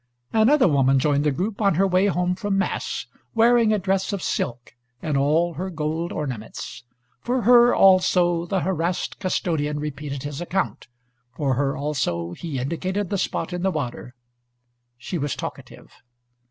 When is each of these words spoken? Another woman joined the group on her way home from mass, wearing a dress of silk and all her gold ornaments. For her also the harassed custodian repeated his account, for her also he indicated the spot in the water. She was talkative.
Another 0.33 0.67
woman 0.67 0.97
joined 0.97 1.23
the 1.23 1.31
group 1.31 1.61
on 1.61 1.75
her 1.75 1.85
way 1.85 2.07
home 2.07 2.33
from 2.33 2.57
mass, 2.57 3.05
wearing 3.35 3.71
a 3.71 3.77
dress 3.77 4.11
of 4.11 4.23
silk 4.23 4.73
and 4.99 5.15
all 5.15 5.53
her 5.53 5.69
gold 5.69 6.11
ornaments. 6.11 6.83
For 7.19 7.43
her 7.43 7.75
also 7.75 8.47
the 8.47 8.61
harassed 8.61 9.19
custodian 9.19 9.79
repeated 9.79 10.23
his 10.23 10.41
account, 10.41 10.87
for 11.37 11.53
her 11.53 11.77
also 11.77 12.31
he 12.31 12.57
indicated 12.57 13.11
the 13.11 13.19
spot 13.19 13.53
in 13.53 13.61
the 13.61 13.69
water. 13.69 14.15
She 14.97 15.19
was 15.19 15.35
talkative. 15.35 15.93